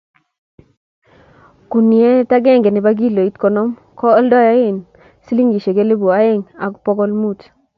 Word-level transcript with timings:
guniet 1.69 2.29
agenge 2.37 2.69
nebo 2.73 2.89
kiloit 2.99 3.35
konom 3.41 3.69
ko 3.97 4.05
oldoen 4.19 4.75
silingisiek 5.25 5.77
elipu 5.83 6.07
aeng 6.19 6.41
ak 6.65 6.73
bokol 6.83 7.11
mut 7.21 7.39